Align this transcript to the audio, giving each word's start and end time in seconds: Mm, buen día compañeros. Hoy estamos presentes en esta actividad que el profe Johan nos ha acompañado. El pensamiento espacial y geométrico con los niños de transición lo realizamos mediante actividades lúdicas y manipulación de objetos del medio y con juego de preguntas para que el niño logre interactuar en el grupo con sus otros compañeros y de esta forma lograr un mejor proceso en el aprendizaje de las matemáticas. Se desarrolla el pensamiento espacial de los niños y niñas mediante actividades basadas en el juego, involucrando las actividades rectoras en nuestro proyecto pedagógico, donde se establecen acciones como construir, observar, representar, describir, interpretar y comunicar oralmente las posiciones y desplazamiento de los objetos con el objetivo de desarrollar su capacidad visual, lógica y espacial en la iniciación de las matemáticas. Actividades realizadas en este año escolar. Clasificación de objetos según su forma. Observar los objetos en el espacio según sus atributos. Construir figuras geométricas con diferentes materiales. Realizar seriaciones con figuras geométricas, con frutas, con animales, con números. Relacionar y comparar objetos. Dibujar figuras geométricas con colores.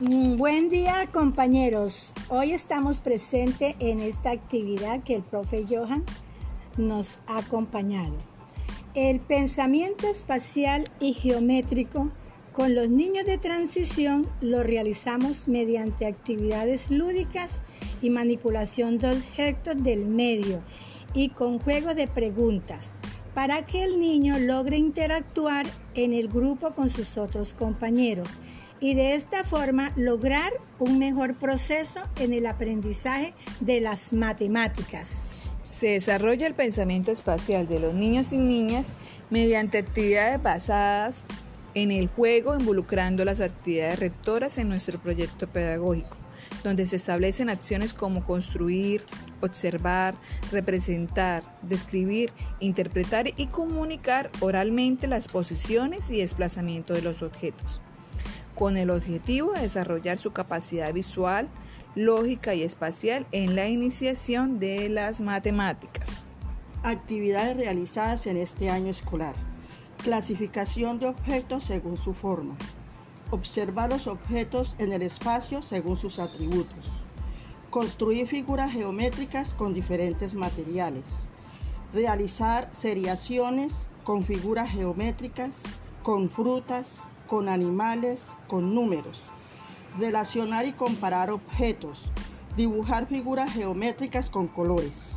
Mm, 0.00 0.36
buen 0.36 0.68
día 0.68 1.08
compañeros. 1.10 2.14
Hoy 2.28 2.52
estamos 2.52 3.00
presentes 3.00 3.74
en 3.80 3.98
esta 3.98 4.30
actividad 4.30 5.02
que 5.02 5.16
el 5.16 5.22
profe 5.22 5.66
Johan 5.68 6.04
nos 6.76 7.18
ha 7.26 7.38
acompañado. 7.38 8.14
El 8.94 9.18
pensamiento 9.18 10.06
espacial 10.06 10.88
y 11.00 11.14
geométrico 11.14 12.12
con 12.52 12.76
los 12.76 12.88
niños 12.88 13.26
de 13.26 13.38
transición 13.38 14.28
lo 14.40 14.62
realizamos 14.62 15.48
mediante 15.48 16.06
actividades 16.06 16.92
lúdicas 16.92 17.60
y 18.00 18.10
manipulación 18.10 18.98
de 18.98 19.10
objetos 19.10 19.82
del 19.82 20.06
medio 20.06 20.62
y 21.12 21.30
con 21.30 21.58
juego 21.58 21.94
de 21.94 22.06
preguntas 22.06 23.00
para 23.34 23.66
que 23.66 23.82
el 23.82 23.98
niño 23.98 24.38
logre 24.38 24.76
interactuar 24.76 25.66
en 25.94 26.12
el 26.12 26.28
grupo 26.28 26.70
con 26.74 26.88
sus 26.88 27.16
otros 27.16 27.52
compañeros 27.52 28.28
y 28.80 28.94
de 28.94 29.14
esta 29.14 29.44
forma 29.44 29.92
lograr 29.96 30.52
un 30.78 30.98
mejor 30.98 31.34
proceso 31.34 32.00
en 32.16 32.32
el 32.32 32.46
aprendizaje 32.46 33.34
de 33.60 33.80
las 33.80 34.12
matemáticas. 34.12 35.28
Se 35.64 35.88
desarrolla 35.88 36.46
el 36.46 36.54
pensamiento 36.54 37.10
espacial 37.10 37.68
de 37.68 37.80
los 37.80 37.94
niños 37.94 38.32
y 38.32 38.38
niñas 38.38 38.92
mediante 39.30 39.78
actividades 39.78 40.42
basadas 40.42 41.24
en 41.74 41.90
el 41.90 42.08
juego, 42.08 42.56
involucrando 42.56 43.24
las 43.24 43.40
actividades 43.40 43.98
rectoras 43.98 44.58
en 44.58 44.68
nuestro 44.68 44.98
proyecto 44.98 45.46
pedagógico, 45.46 46.16
donde 46.64 46.86
se 46.86 46.96
establecen 46.96 47.50
acciones 47.50 47.92
como 47.92 48.24
construir, 48.24 49.04
observar, 49.42 50.14
representar, 50.50 51.42
describir, 51.62 52.32
interpretar 52.60 53.28
y 53.36 53.46
comunicar 53.48 54.30
oralmente 54.40 55.06
las 55.06 55.28
posiciones 55.28 56.08
y 56.08 56.20
desplazamiento 56.20 56.94
de 56.94 57.02
los 57.02 57.22
objetos 57.22 57.82
con 58.58 58.76
el 58.76 58.90
objetivo 58.90 59.52
de 59.52 59.60
desarrollar 59.60 60.18
su 60.18 60.32
capacidad 60.32 60.92
visual, 60.92 61.48
lógica 61.94 62.54
y 62.54 62.62
espacial 62.62 63.26
en 63.30 63.54
la 63.54 63.68
iniciación 63.68 64.58
de 64.58 64.88
las 64.88 65.20
matemáticas. 65.20 66.26
Actividades 66.82 67.56
realizadas 67.56 68.26
en 68.26 68.36
este 68.36 68.68
año 68.68 68.90
escolar. 68.90 69.34
Clasificación 70.02 70.98
de 70.98 71.06
objetos 71.06 71.64
según 71.64 71.96
su 71.96 72.14
forma. 72.14 72.56
Observar 73.30 73.90
los 73.90 74.08
objetos 74.08 74.74
en 74.78 74.92
el 74.92 75.02
espacio 75.02 75.62
según 75.62 75.96
sus 75.96 76.18
atributos. 76.18 77.04
Construir 77.70 78.26
figuras 78.26 78.72
geométricas 78.72 79.54
con 79.54 79.72
diferentes 79.72 80.34
materiales. 80.34 81.28
Realizar 81.92 82.68
seriaciones 82.72 83.76
con 84.02 84.24
figuras 84.24 84.70
geométricas, 84.70 85.62
con 86.02 86.30
frutas, 86.30 87.02
con 87.28 87.48
animales, 87.48 88.24
con 88.48 88.74
números. 88.74 89.22
Relacionar 89.98 90.66
y 90.66 90.72
comparar 90.72 91.30
objetos. 91.30 92.10
Dibujar 92.56 93.06
figuras 93.06 93.52
geométricas 93.52 94.30
con 94.30 94.48
colores. 94.48 95.12